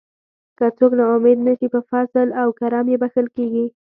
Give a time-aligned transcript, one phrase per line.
[0.57, 3.65] که څوک نا امید نشي په فضل او کرم یې بښل کیږي.